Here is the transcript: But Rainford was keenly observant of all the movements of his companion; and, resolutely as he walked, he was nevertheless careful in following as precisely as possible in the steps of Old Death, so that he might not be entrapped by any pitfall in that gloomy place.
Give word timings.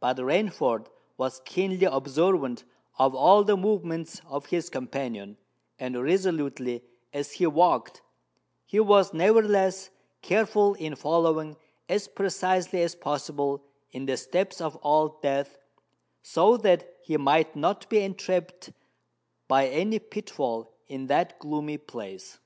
But 0.00 0.16
Rainford 0.16 0.86
was 1.18 1.42
keenly 1.44 1.84
observant 1.84 2.64
of 2.98 3.14
all 3.14 3.44
the 3.44 3.58
movements 3.58 4.22
of 4.24 4.46
his 4.46 4.70
companion; 4.70 5.36
and, 5.78 6.02
resolutely 6.02 6.82
as 7.12 7.32
he 7.32 7.46
walked, 7.46 8.00
he 8.64 8.80
was 8.80 9.12
nevertheless 9.12 9.90
careful 10.22 10.72
in 10.76 10.94
following 10.96 11.58
as 11.90 12.08
precisely 12.08 12.80
as 12.80 12.94
possible 12.94 13.62
in 13.90 14.06
the 14.06 14.16
steps 14.16 14.62
of 14.62 14.78
Old 14.82 15.20
Death, 15.20 15.58
so 16.22 16.56
that 16.56 16.90
he 17.02 17.18
might 17.18 17.54
not 17.54 17.86
be 17.90 18.00
entrapped 18.00 18.70
by 19.46 19.68
any 19.68 19.98
pitfall 19.98 20.72
in 20.88 21.06
that 21.08 21.38
gloomy 21.38 21.76
place. 21.76 22.38